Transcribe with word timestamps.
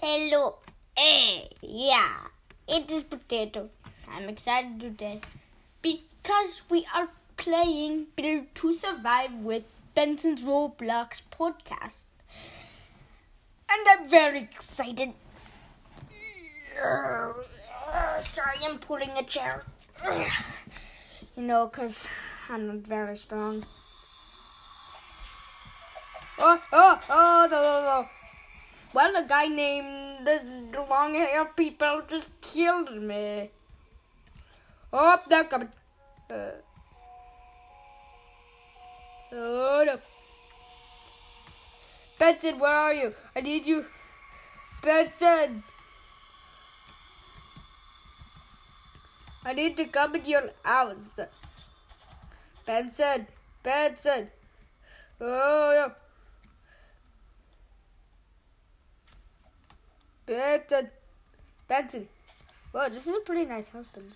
Hello. 0.00 0.58
Hey, 0.96 1.48
yeah, 1.60 2.28
it 2.68 2.88
is 2.88 3.02
Potato. 3.02 3.68
I'm 4.08 4.28
excited 4.28 4.78
today 4.78 5.20
because 5.82 6.62
we 6.70 6.86
are 6.94 7.08
playing 7.36 8.06
Build 8.14 8.46
to 8.54 8.72
Survive 8.72 9.32
with 9.32 9.64
Benson's 9.96 10.44
Roblox 10.44 11.22
podcast. 11.36 12.04
And 13.68 13.88
I'm 13.88 14.08
very 14.08 14.42
excited. 14.42 15.14
Sorry, 18.20 18.58
I'm 18.64 18.78
pulling 18.78 19.10
a 19.18 19.24
chair. 19.24 19.64
You 21.36 21.42
know, 21.42 21.66
because 21.66 22.08
I'm 22.48 22.68
not 22.68 22.86
very 22.86 23.16
strong. 23.16 23.64
Oh, 26.38 26.62
oh, 26.72 26.98
oh, 27.10 27.48
no, 27.50 27.62
no, 27.62 27.82
no. 27.82 28.17
Well, 28.94 29.16
a 29.16 29.26
guy 29.26 29.48
named 29.48 30.26
this 30.26 30.44
long 30.88 31.14
hair 31.14 31.44
people 31.56 32.02
just 32.08 32.30
killed 32.40 33.02
me. 33.02 33.50
Oh, 34.92 35.18
they're 35.28 35.44
coming. 35.44 35.68
Uh, 36.30 36.50
oh, 39.32 39.82
no. 39.86 39.98
Benson, 42.18 42.58
where 42.58 42.72
are 42.72 42.94
you? 42.94 43.14
I 43.36 43.40
need 43.42 43.66
you. 43.66 43.84
Benson! 44.82 45.62
I 49.44 49.52
need 49.52 49.76
to 49.76 49.84
come 49.86 50.16
in 50.16 50.24
your 50.24 50.50
house. 50.62 51.12
Benson! 52.64 53.26
Benson! 53.62 54.30
Oh, 55.20 55.72
no. 55.88 55.94
Benson. 60.28 60.90
Benson. 61.66 62.08
Well, 62.72 62.90
this 62.90 63.06
is 63.06 63.16
a 63.16 63.20
pretty 63.20 63.46
nice 63.46 63.70
husband. 63.70 64.12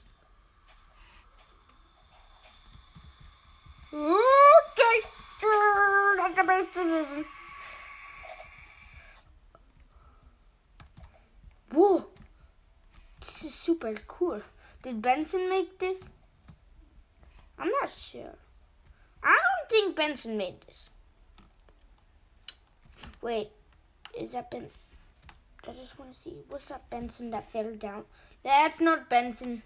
Okay. 3.94 4.98
Not 6.16 6.36
the 6.36 6.44
best 6.46 6.72
decision. 6.72 7.24
Whoa. 11.72 12.06
This 13.20 13.44
is 13.44 13.54
super 13.54 13.94
cool. 14.06 14.42
Did 14.82 15.00
Benson 15.00 15.48
make 15.48 15.78
this? 15.78 16.10
I'm 17.58 17.70
not 17.80 17.88
sure. 17.88 18.34
I 19.22 19.38
don't 19.42 19.70
think 19.70 19.96
Benson 19.96 20.36
made 20.36 20.60
this. 20.66 20.90
Wait, 23.22 23.48
is 24.18 24.32
that 24.32 24.50
Benson? 24.50 24.78
I 25.66 25.72
just 25.72 25.98
want 25.98 26.12
to 26.12 26.18
see. 26.18 26.34
What's 26.48 26.68
that 26.68 26.88
Benson 26.90 27.30
that 27.30 27.50
fell 27.50 27.72
down? 27.74 28.04
That's 28.42 28.80
not 28.80 29.08
Benson. 29.08 29.62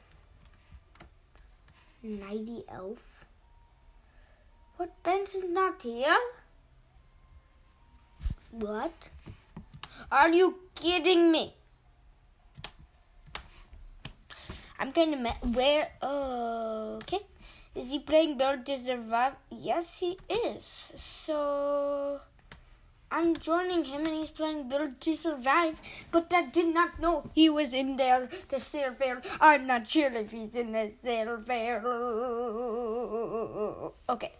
Nighty 2.03 2.65
Elf. 2.69 3.25
What? 4.77 4.91
Benson's 5.03 5.51
not 5.51 5.83
here? 5.83 6.19
What? 8.51 9.09
Are 10.13 10.29
you 10.29 10.59
kidding 10.75 11.33
me? 11.33 11.55
I'm 14.79 14.91
gonna 14.91 15.35
where? 15.55 15.89
Uh, 16.03 16.97
okay. 16.97 17.21
Is 17.75 17.91
he 17.91 18.01
playing 18.01 18.37
Build 18.37 18.67
to 18.67 18.79
Survive? 18.79 19.33
Yes, 19.51 19.99
he 20.01 20.19
is. 20.29 20.93
So. 20.95 22.21
I'm 23.11 23.37
joining 23.37 23.85
him 23.85 24.05
and 24.05 24.15
he's 24.15 24.31
playing 24.31 24.69
Build 24.69 25.01
to 25.03 25.17
Survive, 25.17 25.81
but 26.11 26.33
I 26.33 26.47
did 26.47 26.75
not 26.75 27.01
know 27.01 27.31
he 27.35 27.49
was 27.49 27.73
in 27.73 27.97
there, 27.97 28.29
the 28.49 28.59
server. 28.59 29.23
I'm 29.41 29.67
not 29.67 29.89
sure 29.89 30.13
if 30.13 30.33
he's 30.33 30.57
in 30.57 30.73
the 30.73 30.91
server. 30.91 31.83
Okay. 34.09 34.33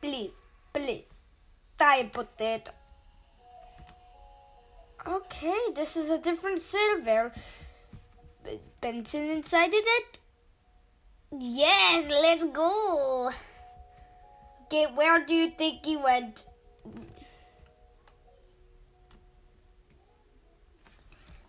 Please, 0.00 0.40
please, 0.72 1.20
die 1.78 2.10
potato. 2.12 2.72
Okay, 5.06 5.58
this 5.74 5.96
is 5.96 6.10
a 6.10 6.18
different 6.18 6.60
server. 6.60 7.32
Is 8.48 8.68
Benson 8.80 9.30
inside 9.30 9.70
it? 9.72 10.18
Yes, 11.38 12.08
let's 12.08 12.44
go. 12.46 13.30
Okay, 14.72 14.86
where 14.94 15.26
do 15.26 15.34
you 15.34 15.50
think 15.50 15.84
he 15.84 15.96
went? 15.96 16.44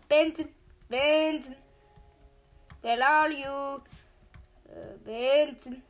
Benson, 0.10 0.50
Benson, 0.90 1.56
where 2.82 3.04
are 3.04 3.30
you? 3.30 3.46
Uh, 3.46 4.98
Benson. 5.06 5.84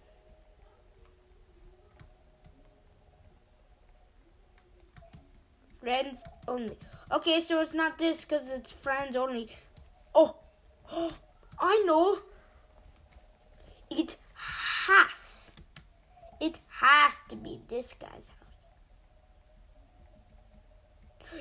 Friends 5.80 6.24
only. 6.50 6.78
Okay, 7.14 7.40
so 7.40 7.62
it's 7.62 7.74
not 7.74 7.98
this 7.98 8.26
because 8.26 8.50
it's 8.50 8.74
friends 8.74 9.16
only. 9.16 9.48
Oh, 10.14 10.36
oh, 10.92 11.14
I 11.62 11.82
know. 11.86 12.20
It 13.90 14.18
has. 14.36 15.52
It 16.42 16.60
has 16.80 17.21
to 17.32 17.38
be 17.38 17.60
this 17.70 17.94
guy's 17.94 18.30
house. 18.30 18.50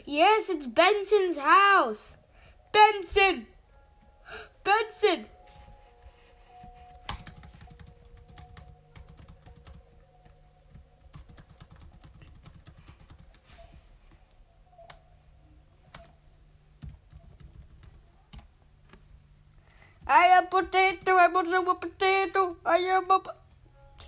Yes, 0.07 0.49
it's 0.49 0.67
Benson's 0.69 1.37
house. 1.37 2.17
Benson! 2.73 3.49
Benson! 4.63 5.27
I 20.07 20.27
am 20.27 20.47
potato, 20.47 21.17
I'm 21.17 21.37
also 21.37 21.65
a 21.65 21.75
potato, 21.75 22.57
I 22.65 22.79
am 22.79 23.11
a... 23.11 23.40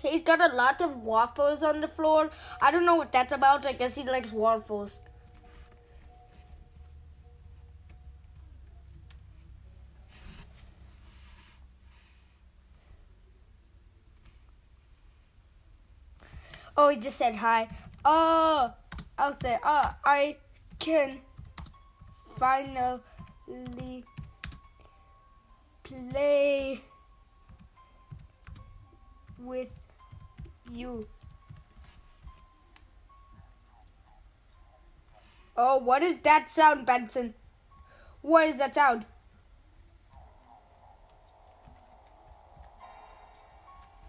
He's 0.03 0.21
got 0.21 0.41
a 0.41 0.53
lot 0.53 0.81
of 0.81 0.97
waffles 0.97 1.63
on 1.63 1.79
the 1.79 1.87
floor. 1.87 2.29
I 2.61 2.71
don't 2.71 2.85
know 2.85 2.95
what 2.95 3.13
that's 3.13 3.31
about. 3.31 3.65
I 3.65 3.71
guess 3.71 3.95
he 3.95 4.03
likes 4.03 4.33
waffles. 4.33 4.99
Oh, 16.75 16.89
he 16.89 16.97
just 16.97 17.17
said 17.17 17.35
hi. 17.35 17.69
Oh, 18.03 18.73
I'll 19.17 19.39
say, 19.39 19.57
oh, 19.63 19.89
I 20.03 20.37
can 20.79 21.21
finally 22.37 22.99
play 25.83 26.81
with 29.39 29.82
you. 30.71 31.07
Oh, 35.55 35.77
what 35.77 36.01
is 36.01 36.17
that 36.19 36.51
sound, 36.51 36.85
Benson? 36.85 37.33
What 38.21 38.47
is 38.47 38.55
that 38.57 38.73
sound? 38.73 39.05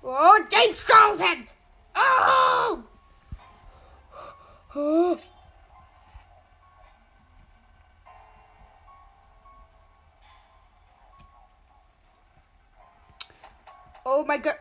Oh, 0.03 0.47
James 0.51 0.85
Charleshead! 0.87 1.47
Oh! 1.95 2.85
oh! 4.75 5.19
Oh 14.07 14.23
my 14.23 14.37
god. 14.37 14.57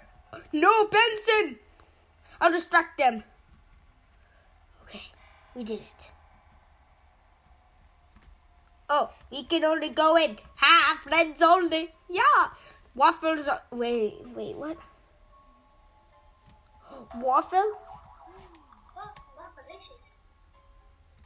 No, 0.53 0.87
Benson! 0.87 1.59
I'll 2.39 2.51
distract 2.51 2.97
them. 2.97 3.23
Okay, 4.83 5.01
we 5.55 5.63
did 5.63 5.79
it. 5.79 6.11
Oh, 8.89 9.11
we 9.31 9.43
can 9.45 9.63
only 9.63 9.89
go 9.89 10.17
in 10.17 10.37
half 10.55 10.99
friends 11.03 11.41
only. 11.41 11.93
Yeah. 12.09 12.49
Waffles 12.95 13.47
are. 13.47 13.61
Wait, 13.71 14.15
wait, 14.35 14.55
what? 14.55 14.77
Waffle? 17.15 17.77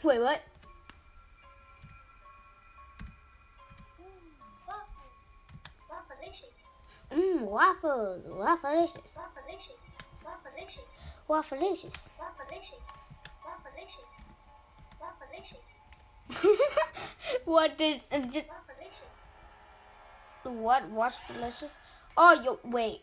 Wait, 0.03 0.19
what? 0.21 0.41
Mmm, 7.11 7.41
waffles. 7.41 8.23
Waffleicious. 8.27 9.15
Waffleicious. 9.15 9.79
Waffleicious. 10.23 10.96
Waffleicious. 11.29 11.93
what 17.45 17.79
is 17.81 18.01
uh, 18.11 18.19
just, 18.19 18.45
what? 20.43 20.87
What's 20.89 21.17
delicious? 21.27 21.77
Oh, 22.15 22.41
yo, 22.43 22.59
wait. 22.63 23.01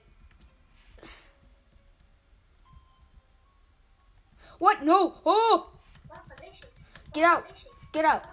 What? 4.59 4.85
No! 4.85 5.15
Oh! 5.27 5.71
Get 7.13 7.25
out! 7.25 7.45
Get 7.93 8.05
out! 8.05 8.25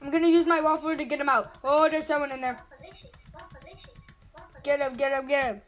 I'm 0.00 0.10
gonna 0.10 0.28
use 0.28 0.46
my 0.46 0.60
waffle 0.60 0.96
to 0.96 1.04
get 1.04 1.20
him 1.20 1.28
out. 1.28 1.58
Oh, 1.62 1.88
there's 1.88 2.06
someone 2.06 2.32
in 2.32 2.40
there. 2.40 2.58
Get 4.62 4.80
him! 4.80 4.92
Get 4.94 5.12
him! 5.12 5.26
Get 5.28 5.44
him! 5.44 5.62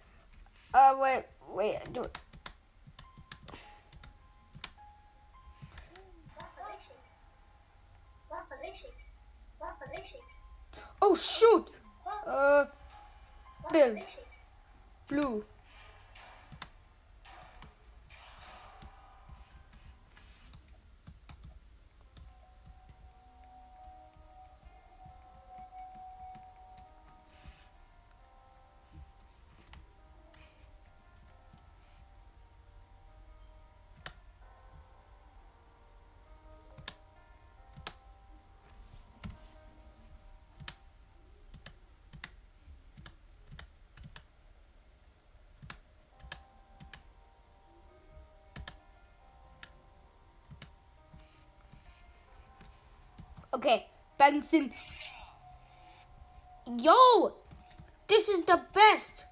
Uh, 0.73 0.97
wait, 1.00 1.25
wait, 1.53 1.93
do 1.93 2.03
it. 2.03 2.19
Oh 11.00 11.14
shoot! 11.14 11.70
Uh, 12.26 12.66
build 13.72 13.98
blue. 15.08 15.44
Okay, 53.58 53.87
Benson. 54.16 54.72
Yo, 56.78 57.32
this 58.06 58.28
is 58.28 58.44
the 58.44 58.60
best. 58.72 59.25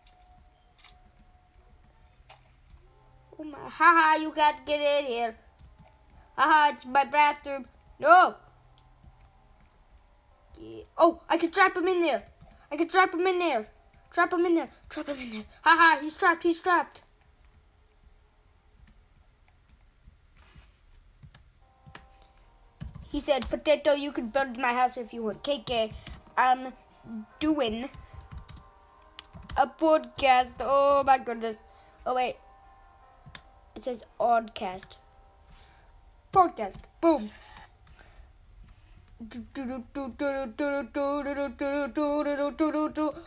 Oh 3.39 3.45
my, 3.45 3.57
haha, 3.57 4.21
you 4.21 4.33
can't 4.33 4.67
get 4.67 4.81
in 4.81 5.07
here. 5.07 5.37
Haha, 6.37 6.75
it's 6.75 6.85
my 6.85 7.05
bathroom. 7.05 7.67
No. 8.01 8.35
Yeah. 10.61 10.83
Oh, 10.99 11.23
I 11.29 11.39
can 11.39 11.53
trap 11.53 11.77
him 11.77 11.87
in 11.87 12.01
there. 12.01 12.25
I 12.73 12.77
can 12.77 12.89
trap 12.89 13.15
him 13.15 13.29
in 13.29 13.39
there. 13.39 13.69
Trap 14.11 14.33
him 14.33 14.45
in 14.45 14.57
there. 14.57 14.69
Trap 14.89 15.07
him 15.07 15.21
in 15.21 15.31
there. 15.31 15.45
Haha, 15.63 16.01
he's 16.01 16.17
trapped. 16.17 16.43
He's 16.43 16.61
trapped. 16.61 17.05
He 23.17 23.21
said, 23.21 23.49
Potato, 23.49 23.95
you 23.95 24.13
can 24.13 24.27
build 24.29 24.59
my 24.59 24.75
house 24.75 24.99
if 24.99 25.15
you 25.15 25.23
want. 25.23 25.43
KK, 25.43 25.91
I'm 26.37 26.75
doing 27.41 27.89
a 29.57 29.67
podcast. 29.67 30.57
Oh 30.61 31.03
my 31.03 31.17
goodness. 31.17 31.63
Oh, 32.05 32.15
wait. 32.15 32.37
It 33.75 33.85
says 33.85 34.05
oddcast. 34.21 34.99
Podcast. 36.31 36.77
Boom. 37.01 37.31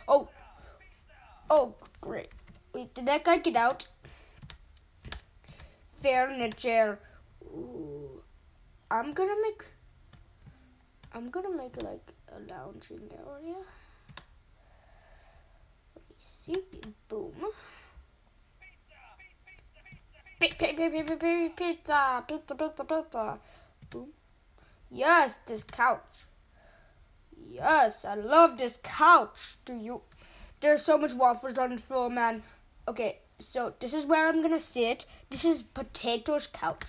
Oh. 0.06 0.28
Oh, 1.50 1.74
great. 2.00 2.28
Wait, 2.72 2.94
did 2.94 3.06
that 3.06 3.24
guy 3.24 3.38
get 3.38 3.56
out? 3.56 3.88
Furniture. 6.00 7.00
Ooh. 7.42 8.22
I'm 8.92 9.12
gonna 9.14 9.34
make 9.42 9.64
I'm 11.12 11.30
gonna 11.30 11.56
make 11.56 11.82
like 11.82 12.12
a 12.28 12.38
lounging 12.52 13.10
area. 13.12 13.56
Let 15.94 16.04
me 16.08 16.14
see. 16.16 16.54
Boom. 17.08 17.32
Pizza, 20.38 20.66
pizza, 20.68 20.90
pizza, 20.90 21.16
pizza, 21.56 22.24
pizza. 22.56 22.84
Pizza. 22.84 23.38
Boom. 23.90 24.08
Yes, 24.90 25.38
this 25.46 25.64
couch. 25.64 26.26
Yes, 27.50 28.04
I 28.04 28.14
love 28.14 28.56
this 28.56 28.78
couch. 28.82 29.56
Do 29.64 29.74
you? 29.74 30.02
There's 30.60 30.82
so 30.82 30.96
much 30.96 31.14
waffles 31.14 31.58
on 31.58 31.70
the 31.70 31.78
floor, 31.78 32.08
man. 32.08 32.42
Okay, 32.86 33.18
so 33.38 33.74
this 33.80 33.94
is 33.94 34.06
where 34.06 34.28
I'm 34.28 34.42
gonna 34.42 34.60
sit. 34.60 35.06
This 35.28 35.44
is 35.44 35.62
Potato's 35.62 36.46
couch. 36.46 36.84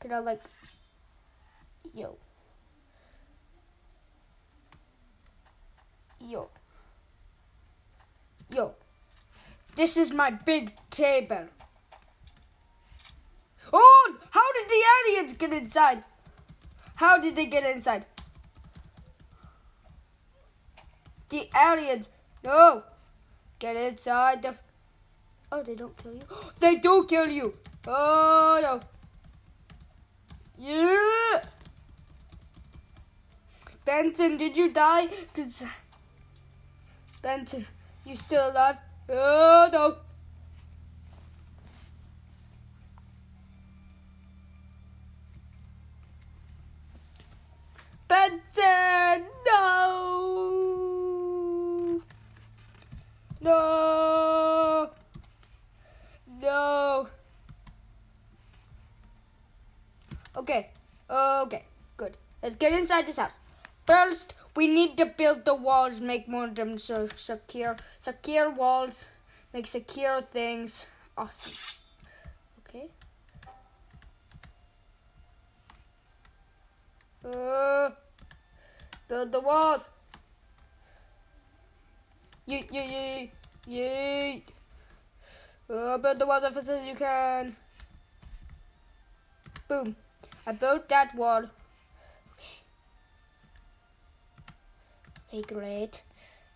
Can 0.00 0.12
I 0.12 0.18
like, 0.18 0.40
yo? 1.94 2.16
Yo. 6.20 6.48
Yo. 8.54 8.74
This 9.76 9.96
is 9.96 10.12
my 10.12 10.30
big 10.30 10.72
table. 10.90 11.46
Oh, 13.72 14.16
how 14.30 14.52
did 14.52 14.68
the 14.68 14.82
aliens 14.98 15.34
get 15.34 15.52
inside? 15.52 16.04
How 16.96 17.18
did 17.18 17.36
they 17.36 17.46
get 17.46 17.64
inside? 17.64 18.04
The 21.28 21.48
aliens. 21.56 22.08
No. 22.44 22.82
Get 23.58 23.76
inside 23.76 24.42
the. 24.42 24.56
Oh, 25.52 25.62
they 25.62 25.74
don't 25.74 25.96
kill 25.96 26.14
you. 26.14 26.20
they 26.60 26.76
do 26.76 27.06
kill 27.08 27.28
you. 27.28 27.54
Oh, 27.86 28.58
no. 28.62 28.80
Yeah. 30.58 31.42
Benson, 33.84 34.36
did 34.36 34.56
you 34.56 34.70
die? 34.70 35.08
Cause 35.34 35.64
Benson, 37.22 37.66
you 38.04 38.16
still 38.16 38.50
alive? 38.50 38.76
Oh 39.08 39.68
no! 39.70 39.96
Benson, 48.08 49.26
no! 49.46 49.60
No! 53.42 54.90
No! 56.40 57.08
Okay, 60.36 60.70
okay, 61.10 61.64
good. 61.98 62.16
Let's 62.42 62.56
get 62.56 62.72
inside 62.72 63.06
this 63.06 63.18
house. 63.18 63.39
First, 63.90 64.34
we 64.54 64.68
need 64.68 64.96
to 64.98 65.06
build 65.06 65.44
the 65.44 65.56
walls, 65.56 66.00
make 66.00 66.28
more 66.28 66.44
of 66.44 66.54
them 66.54 66.78
so 66.78 67.08
secure. 67.16 67.74
Secure 67.98 68.48
walls, 68.48 69.08
make 69.52 69.66
secure 69.66 70.20
things. 70.20 70.86
Awesome. 71.18 71.58
Okay. 72.60 72.86
Uh, 77.24 77.90
build 79.08 79.32
the 79.32 79.40
walls. 79.40 79.88
Yeet, 82.46 82.70
yeet, 82.70 82.90
yeet, 82.94 83.30
yeet. 83.66 84.42
Uh, 85.68 85.98
build 85.98 86.20
the 86.20 86.26
walls 86.26 86.44
as 86.44 86.54
fast 86.54 86.68
as 86.68 86.86
you 86.86 86.94
can. 86.94 87.56
Boom. 89.66 89.96
I 90.46 90.52
built 90.52 90.88
that 90.88 91.12
wall. 91.16 91.50
Okay, 95.32 95.42
great. 95.42 96.02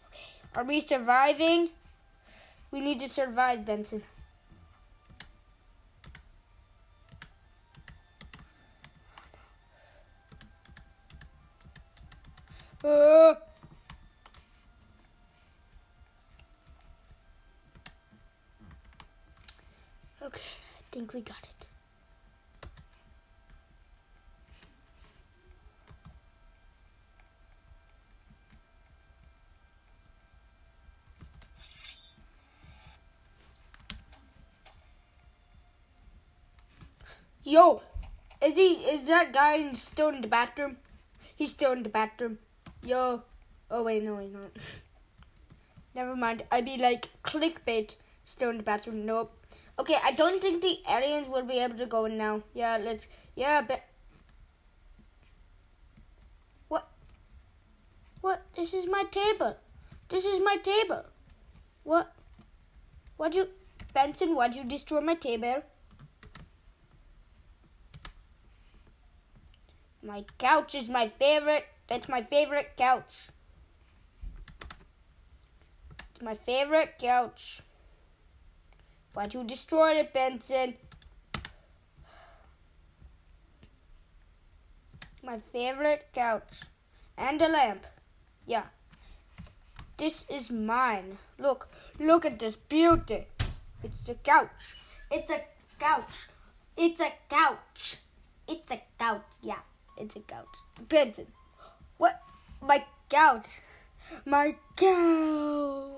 Okay, 0.09 0.27
are 0.57 0.65
we 0.65 0.81
surviving? 0.81 1.71
We 2.73 2.81
need 2.81 2.99
to 3.01 3.09
survive, 3.09 3.65
Benson. 3.65 4.03
Uh. 12.83 13.35
Okay, 20.21 20.41
I 20.43 20.83
think 20.91 21.13
we 21.13 21.21
got 21.21 21.39
it. 21.45 21.54
Yo, 37.45 37.83
is 38.43 38.55
he? 38.55 38.73
Is 38.89 39.07
that 39.09 39.35
guy 39.35 39.71
still 39.75 40.09
in 40.09 40.23
the 40.23 40.27
bathroom? 40.29 40.79
He's 41.37 41.51
still 41.51 41.73
in 41.73 41.83
the 41.83 41.91
bathroom. 41.91 42.39
Yo. 42.87 43.23
Oh 43.71 43.83
wait, 43.83 44.03
no, 44.03 44.15
wait, 44.15 44.33
not. 44.33 44.51
Never 45.95 46.17
mind. 46.17 46.45
I'd 46.51 46.65
be 46.65 46.79
like 46.79 47.11
clickbait. 47.23 47.97
Still 48.25 48.49
in 48.49 48.57
the 48.57 48.63
bathroom. 48.63 49.05
Nope. 49.05 49.31
Okay, 49.79 49.97
I 50.03 50.13
don't 50.13 50.41
think 50.41 50.63
the 50.63 50.79
aliens 50.89 51.29
will 51.29 51.43
be 51.43 51.59
able 51.59 51.77
to 51.77 51.85
go 51.85 52.07
in 52.07 52.17
now. 52.17 52.43
Yeah, 52.55 52.79
let's. 52.83 53.09
Yeah, 53.37 53.61
but. 53.61 53.83
What? 56.69 56.89
What? 58.23 58.41
This 58.57 58.73
is 58.73 58.87
my 58.87 59.05
table. 59.11 59.59
This 60.09 60.25
is 60.25 60.41
my 60.43 60.57
table. 60.57 61.05
What? 61.83 62.11
Why'd 63.19 63.35
you. 63.35 63.49
Benson, 63.93 64.35
why'd 64.35 64.55
you 64.55 64.65
destroy 64.65 65.03
my 65.03 65.15
table? 65.15 65.63
My 70.05 70.23
couch 70.37 70.75
is 70.75 70.89
my 70.89 71.09
favorite. 71.09 71.65
That's 71.89 72.11
my 72.11 72.23
favorite 72.23 72.73
couch. 72.77 73.29
It's 76.11 76.21
my 76.21 76.35
favorite 76.35 76.97
couch. 76.99 77.63
Why'd 79.15 79.33
you 79.33 79.45
destroy 79.45 79.93
it, 79.93 80.13
Benson? 80.13 80.75
My 85.23 85.41
favorite 85.53 86.07
couch. 86.13 86.61
And 87.17 87.41
a 87.41 87.49
lamp. 87.49 87.87
Yeah. 88.45 88.65
This 89.97 90.27
is 90.29 90.51
mine. 90.51 91.17
Look, 91.39 91.69
look 91.99 92.27
at 92.27 92.39
this 92.39 92.57
beauty. 92.57 93.27
It's 93.83 94.09
a 94.11 94.15
couch. 94.15 94.83
It's 95.11 95.31
a 95.31 95.41
couch. 95.79 96.29
It's 96.77 97.01
a 97.01 97.13
couch. 97.31 97.97
It's 98.47 98.71
a 98.71 98.83
couch. 98.99 99.23
Yeah, 99.41 99.61
it's 99.97 100.17
a 100.17 100.21
gout. 100.21 100.47
Benson. 100.89 101.27
What? 101.99 102.21
My 102.61 102.85
gout. 103.09 103.61
My 104.25 104.55
gout. 104.77 105.91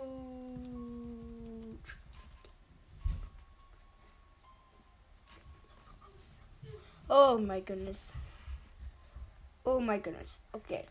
Oh 7.09 7.39
my 7.39 7.61
goodness. 7.61 8.13
Oh 9.65 9.81
my 9.81 9.99
goodness. 9.99 10.41
Okay. 10.55 10.87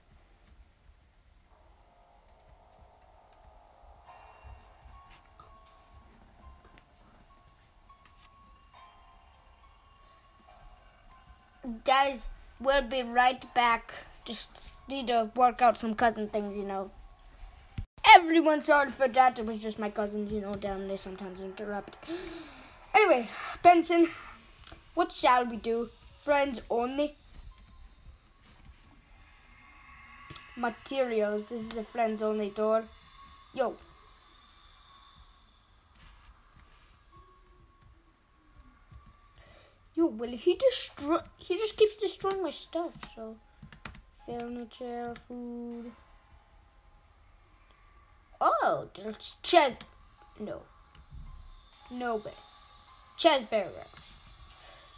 Guys, 11.83 12.29
we'll 12.59 12.81
be 12.81 13.03
right 13.03 13.53
back. 13.53 13.93
Just 14.23 14.59
need 14.87 15.07
to 15.07 15.29
work 15.35 15.61
out 15.61 15.77
some 15.77 15.95
cousin 15.95 16.27
things, 16.29 16.55
you 16.55 16.63
know. 16.63 16.91
Everyone 18.07 18.61
sorry 18.61 18.91
for 18.91 19.07
that. 19.07 19.39
It 19.39 19.45
was 19.45 19.57
just 19.57 19.79
my 19.79 19.89
cousins, 19.89 20.31
you 20.31 20.41
know, 20.41 20.55
down 20.55 20.87
there 20.87 20.97
sometimes 20.97 21.39
interrupt. 21.39 21.97
Anyway, 22.95 23.27
Benson, 23.61 24.07
what 24.93 25.11
shall 25.11 25.45
we 25.45 25.57
do? 25.57 25.89
Friends 26.15 26.61
only? 26.69 27.13
Materials. 30.55 31.49
This 31.49 31.59
is 31.59 31.77
a 31.77 31.83
friends 31.83 32.21
only 32.21 32.51
door. 32.51 32.85
Yo. 33.53 33.75
Yo, 39.95 40.07
well, 40.07 40.29
he 40.29 40.55
destroy. 40.55 41.19
He 41.37 41.55
just 41.55 41.77
keeps 41.77 41.97
destroying 41.97 42.43
my 42.43 42.49
stuff. 42.49 42.91
So, 43.15 43.35
furniture, 44.25 45.13
food. 45.27 45.91
Oh, 48.41 48.89
there's 48.95 49.35
chess. 49.41 49.73
No. 50.39 50.61
No 51.89 52.17
way. 52.17 52.33
Chess 53.15 53.43
barrels. 53.43 53.75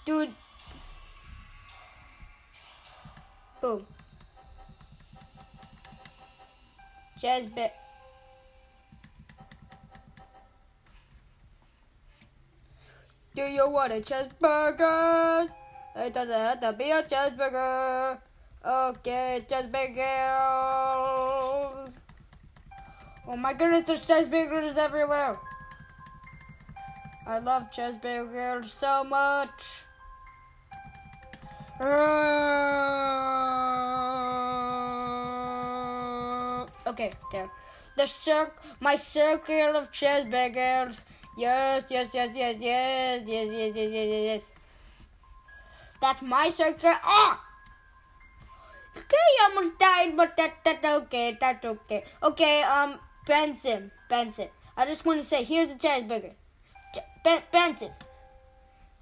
Dude. 0.06 0.34
Boom. 3.62 3.86
Chess 7.20 7.46
bar. 7.46 7.70
You 13.48 13.70
want 13.70 13.94
a 13.94 14.02
cheeseburger? 14.02 15.50
It 15.96 16.14
doesn't 16.14 16.32
have 16.32 16.60
to 16.62 16.74
be 16.74 16.92
a 16.92 17.02
cheeseburger. 17.04 18.20
Okay, 18.66 19.46
cheeseburgers. 19.48 19.98
Oh 23.28 23.36
my 23.36 23.54
goodness, 23.54 23.84
there's 23.84 24.06
cheeseburgers 24.06 24.78
everywhere. 24.78 25.38
I 27.26 27.40
love 27.40 27.70
cheeseburgers 27.72 28.66
so 28.66 29.04
much. 29.04 29.84
Okay, 36.88 37.12
there. 37.32 37.50
The 37.98 38.08
cir- 38.08 38.54
my 38.80 38.96
circle 38.96 39.76
of 39.76 39.92
cheeseburgers. 39.92 41.04
Yes, 41.38 41.86
yes, 41.92 42.10
yes, 42.16 42.32
yes, 42.36 42.58
yes, 42.60 43.22
yes, 43.28 43.50
yes, 43.52 43.76
yes, 43.76 43.76
yes, 43.76 43.92
yes, 43.94 44.24
yes. 44.26 44.52
That's 46.02 46.22
my 46.24 46.50
circle. 46.50 46.92
Ah! 47.04 47.44
Okay, 48.98 49.16
I 49.16 49.50
almost 49.50 49.78
died, 49.78 50.18
but 50.18 50.36
that 50.38 50.54
that's 50.64 50.84
okay. 50.84 51.38
That's 51.40 51.64
okay. 51.64 52.04
Okay, 52.24 52.64
um, 52.64 53.00
Benson, 53.28 53.92
Benson. 54.10 54.48
I 54.76 54.86
just 54.88 55.06
want 55.06 55.22
to 55.22 55.26
say, 55.28 55.44
here's 55.44 55.68
the 55.70 55.76
cheeseburger. 55.76 56.34
Ben- 57.24 57.44
Benson, 57.52 57.92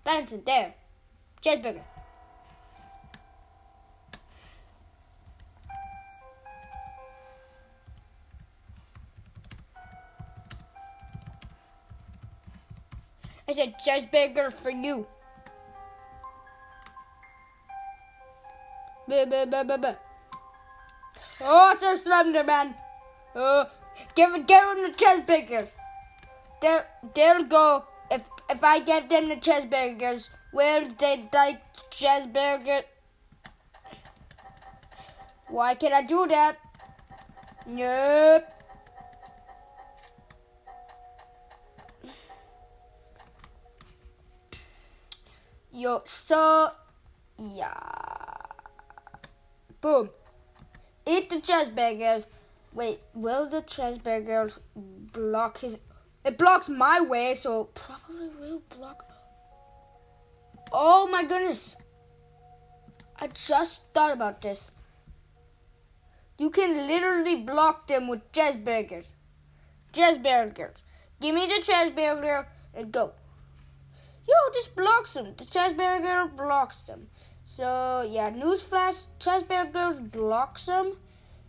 Benson, 0.03 0.41
there, 0.45 0.73
cheeseburger. 1.41 1.83
I 13.47 13.53
said 13.53 13.75
cheeseburger 13.85 14.51
for 14.51 14.71
you. 14.71 15.05
Oh, 21.41 21.71
it's 21.73 21.83
a 21.83 21.95
Slender 21.97 22.43
Man. 22.43 22.73
Oh, 23.35 23.65
give 24.15 24.45
give 24.47 24.63
him 24.63 24.83
the 24.83 24.93
cheeseburgers. 24.97 25.73
There, 26.61 26.85
they'll 27.13 27.43
go. 27.43 27.83
If 28.09 28.27
if 28.49 28.63
I 28.63 28.79
give 28.79 29.09
them 29.09 29.29
the 29.29 29.35
cheeseburgers, 29.35 30.29
will 30.53 30.87
they 30.97 31.29
like 31.31 31.61
cheeseburger? 31.91 32.83
Why 35.49 35.75
can 35.75 35.93
I 35.93 36.01
do 36.01 36.25
that? 36.27 36.57
Nope. 37.67 38.54
Yo, 45.75 46.01
so 46.05 46.69
yeah. 47.37 47.73
Boom. 49.81 50.09
Eat 51.05 51.29
the 51.29 51.35
cheeseburgers. 51.35 52.27
Wait, 52.71 53.01
will 53.13 53.49
the 53.49 53.61
cheeseburgers 53.61 54.61
block 54.73 55.57
his? 55.57 55.77
It 56.23 56.37
blocks 56.37 56.69
my 56.69 57.01
way, 57.01 57.35
so 57.35 57.65
probably 57.73 58.29
will 58.39 58.61
block. 58.69 59.03
Oh 60.71 61.07
my 61.07 61.25
goodness! 61.25 61.75
I 63.19 63.27
just 63.27 63.93
thought 63.93 64.13
about 64.13 64.41
this. 64.41 64.71
You 66.37 66.51
can 66.51 66.87
literally 66.87 67.35
block 67.35 67.87
them 67.87 68.07
with 68.07 68.31
cheeseburgers. 68.31 69.09
Cheeseburgers. 69.91 70.77
Give 71.19 71.35
me 71.35 71.47
the 71.47 71.61
cheeseburger 71.61 72.45
and 72.73 72.93
go. 72.93 73.11
Yo, 74.27 74.35
this 74.53 74.67
blocks 74.67 75.13
them. 75.13 75.33
The 75.37 75.45
cheeseburger 75.45 76.35
blocks 76.35 76.81
them. 76.81 77.07
So 77.45 78.07
yeah, 78.09 78.31
newsflash, 78.31 79.07
cheeseburgers 79.19 80.11
blocks 80.11 80.65
them. 80.65 80.97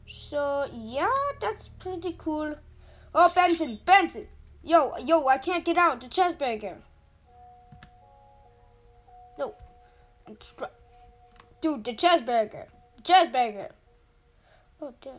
So 0.07 0.69
yeah, 0.73 1.11
that's 1.41 1.69
pretty 1.69 2.15
cool. 2.19 2.55
Oh, 3.15 3.33
Benson, 3.35 3.81
Benson, 3.85 4.27
yo, 4.63 4.97
yo, 4.99 5.27
I 5.27 5.39
can't 5.39 5.65
get 5.65 5.79
out 5.79 6.01
the 6.01 6.07
cheeseburger. 6.07 6.77
No, 9.39 9.55
I'm 10.27 10.37
dude, 11.61 11.85
the 11.85 11.95
cheeseburger, 11.95 12.67
cheeseburger. 13.03 13.71
Oh, 14.83 14.93
dear. 15.01 15.15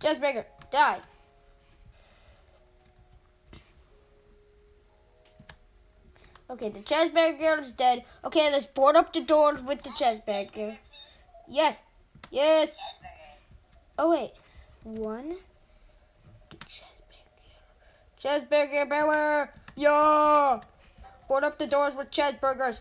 cheeseburger, 0.00 0.46
die. 0.70 1.00
Okay, 6.50 6.68
the 6.68 6.80
cheeseburger 6.80 7.60
is 7.60 7.72
dead. 7.72 8.04
Okay, 8.24 8.50
let's 8.50 8.66
board 8.66 8.96
up 8.96 9.12
the 9.12 9.22
doors 9.22 9.62
with 9.62 9.82
the 9.82 9.90
cheeseburger. 9.90 10.76
Yes, 11.48 11.82
yes. 12.30 12.76
Oh 13.98 14.10
wait, 14.10 14.32
one. 14.82 15.36
Cheeseburger. 16.66 16.90
Cheeseburger 18.20 18.88
power. 18.90 19.50
Yo. 19.76 20.60
Board 21.28 21.44
up 21.44 21.58
the 21.58 21.66
doors 21.66 21.96
with 21.96 22.10
cheeseburgers. 22.10 22.80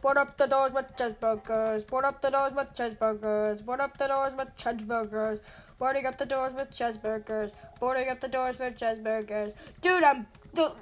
Board 0.00 0.16
up 0.16 0.36
the 0.38 0.46
doors 0.46 0.72
with 0.72 0.86
cheeseburgers. 0.96 1.86
Board 1.86 2.06
up 2.06 2.22
the 2.22 2.30
doors 2.30 2.54
with 2.54 2.74
cheeseburgers. 2.74 3.64
Board 3.64 3.80
up 3.80 3.96
the 3.98 4.08
doors 4.08 4.32
with 4.34 4.56
cheeseburgers. 4.56 5.40
Boarding 5.78 6.06
up 6.06 6.16
the 6.16 6.26
doors 6.26 6.54
with 6.54 6.70
cheeseburgers. 6.70 7.52
Boarding 7.78 8.08
up 8.08 8.20
the 8.20 8.28
doors 8.28 8.58
with 8.58 8.76
cheeseburgers. 8.76 9.54
Dude, 9.82 10.02
I'm. 10.02 10.26
Dude, 10.54 10.72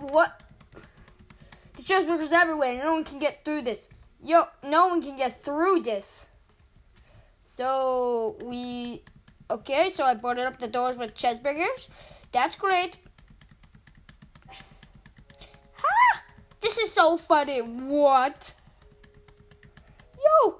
what? 0.00 0.42
The 1.78 1.84
cheeseburgers 1.84 2.32
everywhere. 2.32 2.74
No 2.74 2.94
one 2.94 3.04
can 3.04 3.20
get 3.20 3.44
through 3.44 3.62
this. 3.62 3.88
Yo, 4.20 4.42
no 4.64 4.88
one 4.88 5.00
can 5.00 5.16
get 5.16 5.40
through 5.40 5.80
this. 5.82 6.26
So 7.44 8.36
we. 8.42 9.04
Okay, 9.48 9.92
so 9.92 10.04
I 10.04 10.14
boarded 10.14 10.44
up 10.44 10.58
the 10.58 10.66
doors 10.66 10.98
with 10.98 11.14
cheeseburgers. 11.14 11.88
That's 12.32 12.56
great. 12.56 12.98
This 16.60 16.78
is 16.78 16.92
so 16.92 17.16
funny. 17.16 17.60
What? 17.60 18.54
Yo! 20.16 20.58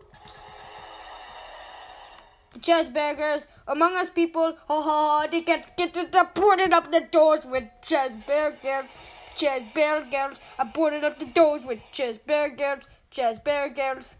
The 2.52 2.60
cheeseburgers, 2.60 3.48
among 3.68 3.96
us 3.96 4.10
people, 4.10 4.56
haha, 4.66 5.26
they 5.26 5.42
get 5.42 5.76
get 5.76 5.92
the 5.94 6.28
boarded 6.34 6.72
up 6.72 6.90
the 6.90 7.00
doors 7.00 7.44
with 7.44 7.64
cheeseburgers, 7.82 8.88
cheeseburgers. 9.36 10.40
I 10.58 10.64
boarded 10.64 11.04
up 11.04 11.18
the 11.18 11.26
doors 11.26 11.64
with 11.64 11.78
cheeseburgers, 11.92 12.86
cheeseburgers. 13.12 14.14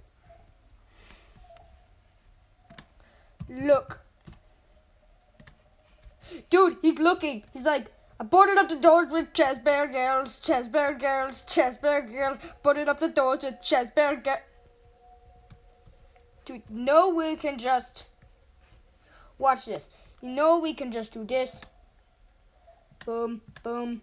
Look. 3.49 4.01
Dude, 6.51 6.77
he's 6.83 6.99
looking. 6.99 7.45
He's 7.53 7.65
like, 7.65 7.93
I 8.23 8.25
boarded 8.25 8.57
up 8.57 8.69
the 8.69 8.77
doors 8.77 9.11
with 9.11 9.33
Chessbear 9.33 9.91
girls, 9.91 10.41
Chessbear 10.41 10.97
girls, 10.97 11.45
Chessbear 11.45 12.09
girls, 12.09 12.39
boarded 12.63 12.89
up 12.89 13.01
the 13.01 13.09
doors 13.09 13.43
with 13.43 13.55
Chessbear 13.55 14.23
girls. 14.23 14.39
Dude, 16.45 16.63
no, 16.71 17.09
we 17.09 17.35
can 17.35 17.59
just. 17.59 18.05
Watch 19.39 19.65
this. 19.65 19.89
You 20.21 20.31
know, 20.31 20.61
we 20.61 20.73
can 20.73 20.93
just 20.93 21.13
do 21.15 21.25
this. 21.25 21.63
Boom, 23.05 23.41
boom. 23.65 24.03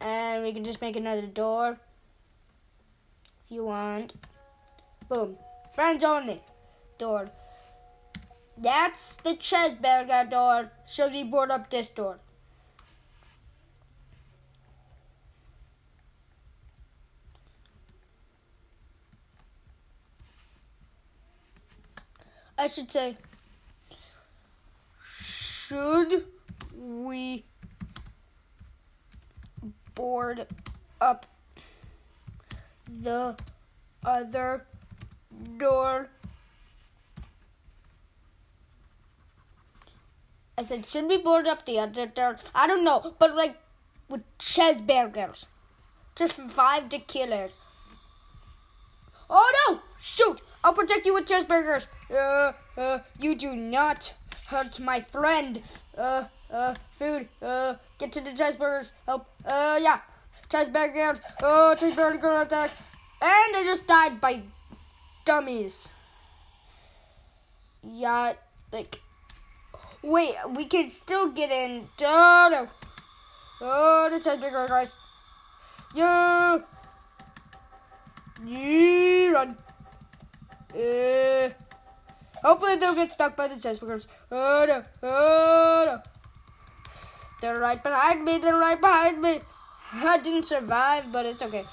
And 0.00 0.44
we 0.44 0.52
can 0.52 0.62
just 0.62 0.80
make 0.80 0.94
another 0.94 1.26
door. 1.26 1.80
If 3.44 3.50
you 3.50 3.64
want. 3.64 4.12
Boom. 5.08 5.36
Friends 5.74 6.04
only 6.04 6.40
door. 6.96 7.28
That's 8.56 9.16
the 9.16 9.30
cheeseburger 9.30 10.30
door. 10.30 10.70
So 10.84 11.08
we 11.08 11.24
board 11.24 11.50
up 11.50 11.70
this 11.70 11.88
door. 11.88 12.18
I 22.56 22.68
should 22.68 22.90
say, 22.90 23.16
should 25.12 26.24
we 26.76 27.44
board 29.94 30.46
up 31.00 31.26
the 32.88 33.36
other 34.04 34.66
door? 35.58 36.08
I 40.56 40.62
said, 40.62 40.86
should 40.86 41.06
we 41.06 41.18
board 41.18 41.46
up 41.46 41.66
the 41.66 41.80
other 41.80 42.06
door? 42.06 42.36
I 42.54 42.66
don't 42.66 42.84
know, 42.84 43.14
but 43.18 43.34
like 43.34 43.56
with 44.08 44.22
cheeseburgers. 44.38 45.46
Just 46.14 46.34
for 46.34 46.48
to 46.88 46.98
killers. 46.98 47.58
Oh 49.28 49.52
no! 49.66 49.80
Shoot! 49.98 50.40
I'll 50.62 50.74
protect 50.74 51.06
you 51.06 51.14
with 51.14 51.26
cheeseburgers. 51.26 51.86
Uh, 52.10 52.52
uh, 52.80 52.98
you 53.18 53.34
do 53.34 53.56
not 53.56 54.14
hurt 54.46 54.78
my 54.78 55.00
friend. 55.00 55.60
Uh, 55.96 56.24
uh, 56.50 56.74
food. 56.90 57.28
Uh, 57.42 57.74
get 57.98 58.12
to 58.12 58.20
the 58.20 58.30
cheeseburgers. 58.30 58.92
Help. 59.06 59.26
Uh, 59.44 59.78
yeah. 59.80 60.00
Cheeseburgers. 60.48 61.20
Oh, 61.42 61.74
cheeseburger 61.76 62.42
attack. 62.42 62.70
And 63.20 63.56
I 63.56 63.62
just 63.64 63.86
died 63.86 64.20
by 64.20 64.42
dummies. 65.24 65.88
Yeah, 67.82 68.34
like 68.72 69.00
Wait, 70.04 70.36
we 70.50 70.66
can 70.66 70.90
still 70.90 71.30
get 71.30 71.50
in. 71.50 71.88
Oh, 72.02 72.48
no. 72.52 72.68
Oh, 73.62 74.08
this 74.10 74.26
is 74.26 74.36
bigger, 74.36 74.66
guys. 74.68 74.94
Yeah. 75.94 76.58
Yeah, 78.44 79.30
run. 79.30 79.56
Uh, 80.74 81.48
hopefully 82.42 82.76
they'll 82.76 82.94
get 82.94 83.12
stuck 83.12 83.34
by 83.34 83.48
the 83.48 83.54
because. 83.54 84.06
Oh, 84.30 84.66
no. 84.68 84.84
Oh, 85.02 85.84
no. 85.86 86.02
They're 87.40 87.58
right 87.58 87.82
behind 87.82 88.26
me. 88.26 88.36
They're 88.36 88.58
right 88.58 88.78
behind 88.78 89.22
me. 89.22 89.40
I 89.94 90.18
didn't 90.18 90.44
survive, 90.44 91.10
but 91.10 91.24
it's 91.24 91.42
okay. 91.42 91.64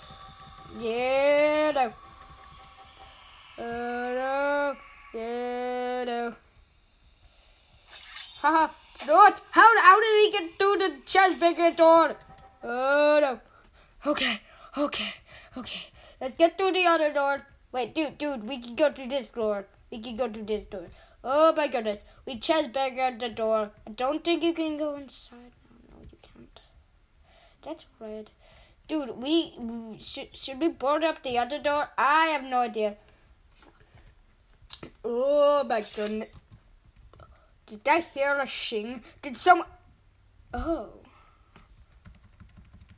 Yeah, 0.79 1.71
no. 1.75 1.93
Oh, 3.59 4.73
no. 5.13 5.19
Yeah, 5.19 6.03
no. 6.05 6.35
Haha. 8.41 8.73
What? 9.05 9.41
How, 9.51 9.67
how 9.81 9.99
did 9.99 10.15
he 10.23 10.31
get 10.31 10.57
through 10.57 10.77
the 10.77 10.95
cheeseburger 11.05 11.75
door? 11.75 12.15
Oh 12.63 13.19
no. 13.21 13.39
Okay. 14.11 14.39
Okay. 14.75 15.13
Okay. 15.55 15.81
Let's 16.19 16.35
get 16.35 16.57
through 16.57 16.71
the 16.71 16.85
other 16.87 17.13
door. 17.13 17.45
Wait, 17.71 17.93
dude, 17.93 18.17
dude, 18.17 18.47
we 18.47 18.59
can 18.59 18.73
go 18.75 18.91
through 18.91 19.09
this 19.09 19.29
door. 19.29 19.67
We 19.91 19.99
can 19.99 20.15
go 20.17 20.27
through 20.27 20.45
this 20.45 20.65
door. 20.65 20.87
Oh 21.23 21.53
my 21.55 21.67
goodness. 21.67 21.99
We 22.25 22.39
cheeseburger 22.39 23.19
the 23.19 23.29
door. 23.29 23.69
I 23.85 23.91
don't 23.91 24.23
think 24.23 24.41
you 24.41 24.53
can 24.53 24.75
go 24.75 24.95
inside. 24.95 25.53
No, 25.69 25.97
no, 25.97 26.01
you 26.01 26.17
can't. 26.23 26.59
That's 27.63 27.85
weird. 27.99 28.31
Dude, 28.87 29.17
we 29.17 29.53
should 29.99 30.35
should 30.35 30.59
we 30.59 30.69
board 30.69 31.03
up 31.03 31.21
the 31.21 31.37
other 31.37 31.59
door? 31.59 31.89
I 31.95 32.25
have 32.33 32.43
no 32.43 32.57
idea. 32.57 32.97
Oh 35.05 35.63
my 35.63 35.83
goodness. 35.95 36.40
Did 37.71 37.87
I 37.87 38.01
hear 38.01 38.35
a 38.35 38.45
shing? 38.45 39.01
Did 39.21 39.37
someone. 39.37 39.67
Oh. 40.53 40.89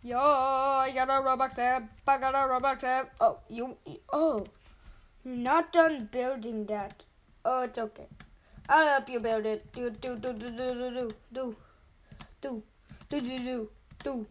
Yo, 0.01 0.17
I 0.17 0.91
got 0.95 1.09
a 1.09 1.21
Robux 1.21 1.59
app. 1.59 1.83
I 2.07 2.17
got 2.17 2.33
a 2.33 2.49
Robux 2.49 2.83
app. 2.83 3.13
Oh, 3.21 3.37
you. 3.49 3.77
Oh. 4.11 4.43
You're 5.23 5.35
not 5.35 5.71
done 5.71 6.09
building 6.11 6.65
that. 6.65 7.05
Oh, 7.45 7.61
it's 7.61 7.77
okay. 7.77 8.07
I'll 8.67 8.87
help 8.87 9.09
you 9.09 9.19
build 9.19 9.45
it. 9.45 9.71
Do, 9.71 9.91
do, 9.91 10.17
do, 10.17 10.33
do, 10.33 10.49
do, 10.49 10.69
do, 10.69 10.91
do. 10.91 11.09
Do. 11.31 11.55
Do, 12.41 12.63
do, 13.09 13.21
do, 13.21 13.69
do. 14.03 14.27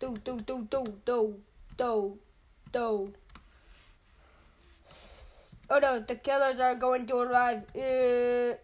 Do, 0.00 0.14
do, 0.24 0.36
do, 0.40 0.66
do, 0.68 0.98
do. 1.06 1.40
Do. 1.76 2.18
Do. 2.72 3.12
Oh 5.68 5.78
no, 5.78 6.00
the 6.00 6.16
killers 6.16 6.60
are 6.60 6.74
going 6.74 7.06
to 7.06 7.16
arrive. 7.18 7.62
Uh, 7.74 8.56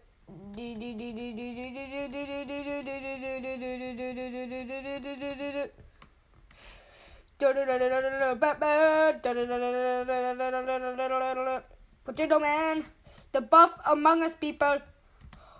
Potato 12.05 12.39
Man, 12.39 12.83
the 13.31 13.41
buff 13.41 13.73
among 13.87 14.23
us 14.23 14.35
people. 14.35 14.77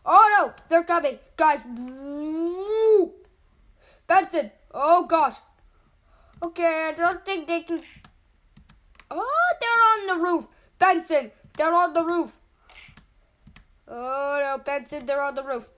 Oh 0.06 0.30
no, 0.38 0.54
they're 0.70 0.84
coming, 0.84 1.18
guys. 1.36 1.62
Benson! 4.08 4.52
Oh 4.74 5.06
gosh. 5.08 5.36
Okay, 6.42 6.90
I 6.90 6.92
don't 6.92 7.26
think 7.26 7.48
they 7.48 7.62
can. 7.62 7.82
Oh, 9.10 9.56
they're 9.60 9.84
on 9.94 10.08
the 10.08 10.24
roof. 10.24 10.48
Benson, 10.78 11.32
they're 11.56 11.74
on 11.74 11.94
the 11.94 12.04
roof. 12.04 12.38
Oh 13.88 14.40
no, 14.42 14.64
Benson, 14.64 15.06
they're 15.06 15.22
on 15.22 15.36
the 15.36 15.44
roof. 15.44 15.70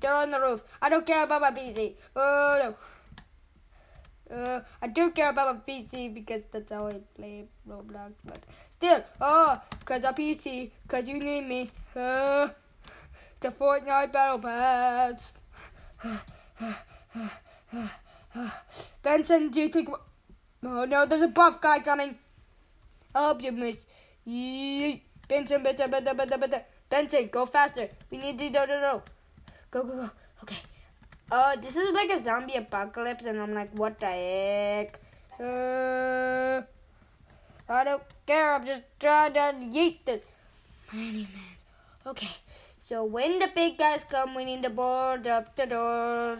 They're 0.00 0.14
on 0.14 0.30
the 0.30 0.40
roof. 0.40 0.64
I 0.80 0.88
don't 0.88 1.06
care 1.06 1.24
about 1.24 1.40
my 1.40 1.50
PC. 1.50 1.94
Oh 2.16 2.54
no. 2.62 2.76
Uh, 4.34 4.60
I 4.80 4.86
do 4.88 5.10
care 5.10 5.28
about 5.30 5.54
my 5.54 5.60
PC 5.74 6.14
because 6.14 6.42
that's 6.50 6.72
how 6.72 6.88
I 6.88 7.00
play 7.14 7.44
Roblox. 7.68 8.12
But 8.24 8.38
still, 8.70 9.04
oh, 9.20 9.60
cause 9.84 10.04
a 10.04 10.12
PC, 10.12 10.70
cause 10.88 11.06
you 11.06 11.18
need 11.20 11.42
me. 11.42 11.70
Uh, 11.94 12.48
the 13.40 13.48
Fortnite 13.50 14.12
Battle 14.12 14.38
Pass. 14.38 15.34
Benson, 19.02 19.50
do 19.50 19.60
you 19.60 19.68
think? 19.68 19.90
Oh 20.64 20.84
no, 20.86 21.04
there's 21.04 21.22
a 21.22 21.28
buff 21.28 21.60
guy 21.60 21.80
coming. 21.80 22.16
I 23.14 23.26
hope 23.26 23.42
you 23.42 23.52
miss. 23.52 23.84
Benson, 24.24 25.62
Benson, 25.62 25.90
Benson, 25.90 26.16
Benson, 26.16 26.40
Benson. 26.40 26.60
Benson, 26.92 27.28
go 27.32 27.46
faster. 27.46 27.88
We 28.10 28.18
need 28.18 28.38
to 28.38 28.50
go, 28.50 28.66
go, 28.66 28.78
go. 28.78 29.02
Go, 29.70 29.82
go, 29.82 29.96
go. 29.96 30.10
Okay. 30.42 30.58
Uh, 31.30 31.56
this 31.56 31.74
is 31.74 31.94
like 31.94 32.10
a 32.10 32.22
zombie 32.22 32.56
apocalypse, 32.56 33.24
and 33.24 33.40
I'm 33.40 33.54
like, 33.54 33.70
what 33.72 33.98
the 33.98 34.08
heck? 34.08 35.00
Uh, 35.40 36.60
I 37.72 37.84
don't 37.84 38.02
care. 38.26 38.52
I'm 38.52 38.66
just 38.66 38.82
trying 39.00 39.32
to 39.32 39.54
yeet 39.74 40.04
this. 40.04 40.26
Many 40.92 41.22
man. 41.32 41.56
Okay. 42.08 42.28
So 42.78 43.04
when 43.04 43.38
the 43.38 43.48
big 43.54 43.78
guys 43.78 44.04
come, 44.04 44.34
we 44.34 44.44
need 44.44 44.62
to 44.62 44.68
board 44.68 45.26
up 45.26 45.56
the 45.56 45.64
door. 45.64 46.36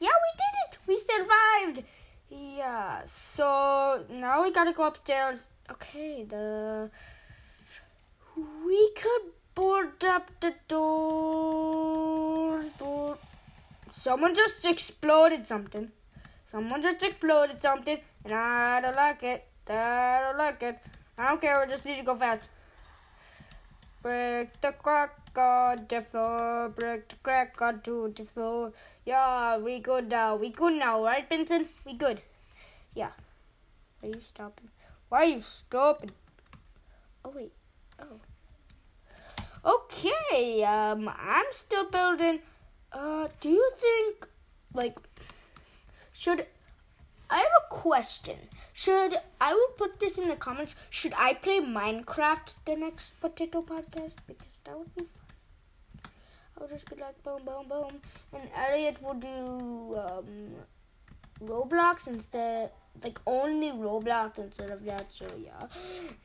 Yeah, 0.00 0.16
we 0.24 0.30
did 0.42 0.54
it. 0.64 0.78
We 0.88 0.98
survived. 0.98 1.84
Yeah. 2.30 3.02
So 3.06 4.04
now 4.10 4.42
we 4.42 4.50
gotta 4.50 4.72
go 4.72 4.88
upstairs. 4.88 5.46
Okay. 5.70 6.24
The 6.24 6.90
we 8.64 8.90
could 8.90 9.22
board 9.54 10.04
up 10.04 10.30
the 10.40 10.54
doors. 10.68 12.68
Board. 12.70 13.18
Someone 13.90 14.34
just 14.34 14.64
exploded 14.64 15.46
something. 15.46 15.90
Someone 16.46 16.82
just 16.82 17.02
exploded 17.02 17.60
something, 17.60 17.98
and 18.24 18.34
I 18.34 18.80
don't 18.80 18.96
like 18.96 19.22
it. 19.22 19.46
I 19.68 20.20
don't 20.24 20.38
like 20.38 20.62
it. 20.62 20.78
I 21.18 21.28
don't 21.28 21.40
care. 21.40 21.60
We 21.60 21.70
just 21.70 21.84
need 21.84 21.98
to 21.98 22.04
go 22.04 22.16
fast. 22.16 22.42
Break 24.02 24.60
the 24.60 24.72
crack 24.72 25.16
on 25.36 25.86
the 25.88 26.00
floor. 26.00 26.70
Break 26.70 27.08
the 27.08 27.16
crack 27.16 27.60
onto 27.60 28.12
the 28.12 28.24
floor. 28.24 28.72
Yeah, 29.04 29.58
we 29.58 29.80
good 29.80 30.08
now. 30.08 30.36
We 30.36 30.50
good 30.50 30.72
now, 30.72 31.04
right, 31.04 31.28
Benson? 31.28 31.68
We 31.84 31.94
good. 31.94 32.20
Yeah. 32.94 33.10
Why 34.00 34.08
Are 34.08 34.12
you 34.14 34.20
stopping? 34.20 34.68
Why 35.10 35.18
are 35.18 35.24
you 35.26 35.40
stopping? 35.40 36.10
Oh 37.24 37.32
wait. 37.34 37.52
Oh. 38.00 38.20
Okay. 39.64 40.64
Um, 40.64 41.08
I'm 41.08 41.46
still 41.50 41.90
building. 41.90 42.40
Uh, 42.92 43.28
do 43.40 43.50
you 43.50 43.70
think, 43.76 44.28
like, 44.74 44.98
should 46.12 46.46
I 47.30 47.38
have 47.38 47.62
a 47.64 47.74
question. 47.74 48.36
Should 48.72 49.16
I 49.40 49.54
will 49.54 49.72
put 49.76 50.00
this 50.00 50.18
in 50.18 50.28
the 50.28 50.34
comments? 50.34 50.74
Should 50.90 51.14
I 51.16 51.34
play 51.34 51.60
Minecraft 51.60 52.54
the 52.64 52.74
next 52.74 53.20
potato 53.20 53.62
podcast? 53.62 54.16
Because 54.26 54.58
that 54.64 54.76
would 54.76 54.92
be 54.96 55.04
fun. 55.04 56.12
I'll 56.60 56.66
just 56.68 56.90
be 56.90 57.00
like 57.00 57.22
boom, 57.22 57.42
boom, 57.44 57.68
boom, 57.68 58.00
and 58.32 58.50
Elliot 58.54 59.00
will 59.00 59.14
do 59.14 59.96
um, 59.96 60.56
Roblox 61.42 62.06
instead, 62.06 62.70
like 63.02 63.18
only 63.26 63.70
Roblox 63.70 64.38
instead 64.38 64.70
of 64.70 64.84
that. 64.84 65.10
So 65.10 65.26
yeah, 65.38 65.66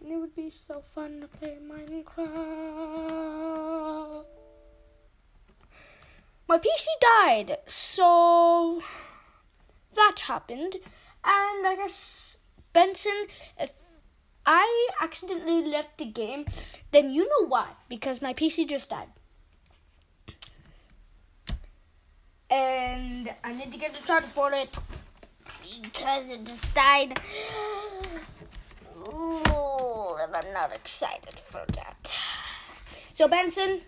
and 0.01 0.11
it 0.11 0.17
would 0.17 0.35
be 0.35 0.49
so 0.49 0.81
fun 0.81 1.21
to 1.21 1.27
play 1.27 1.57
Minecraft. 1.65 2.25
My 6.47 6.59
PC 6.59 6.85
died, 7.01 7.57
so 7.65 8.81
that 9.95 10.19
happened. 10.19 10.75
And 11.23 11.65
I 11.65 11.75
guess, 11.75 12.37
Benson, 12.71 13.27
if 13.59 13.73
I 14.45 14.89
accidentally 15.01 15.65
left 15.65 15.97
the 15.97 16.05
game, 16.05 16.45
then 16.91 17.09
you 17.11 17.27
know 17.27 17.47
why. 17.47 17.69
Because 17.89 18.21
my 18.21 18.35
PC 18.35 18.67
just 18.67 18.91
died. 18.91 19.09
And 22.51 23.33
I 23.43 23.53
need 23.53 23.71
to 23.71 23.79
get 23.79 23.95
the 23.95 24.05
charger 24.05 24.27
for 24.27 24.51
it. 24.53 24.77
Because 25.81 26.31
it 26.31 26.45
just 26.45 26.73
died. 26.75 27.19
Ooh, 29.07 30.15
and 30.21 30.35
I'm 30.35 30.53
not 30.53 30.73
excited 30.73 31.39
for 31.39 31.63
that. 31.73 32.17
So, 33.13 33.27
Benson, 33.27 33.81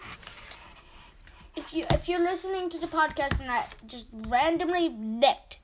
if 1.56 1.74
you 1.74 1.86
if 1.92 2.08
you're 2.08 2.20
listening 2.20 2.70
to 2.70 2.80
the 2.80 2.88
podcast 2.88 3.40
and 3.40 3.52
I 3.52 3.66
just 3.86 4.08
randomly 4.28 4.90
left 4.90 5.60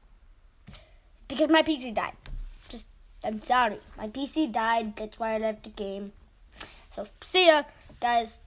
because 1.28 1.50
my 1.50 1.64
PC 1.64 1.94
died. 1.94 2.14
Just, 2.70 2.86
I'm 3.24 3.42
sorry. 3.42 3.78
My 3.98 4.08
PC 4.08 4.52
died. 4.52 4.96
That's 4.96 5.18
why 5.18 5.36
I 5.36 5.38
left 5.40 5.64
the 5.64 5.70
game. 5.70 6.12
So, 6.90 7.08
see 7.22 7.48
ya, 7.48 7.64
guys. 8.00 8.40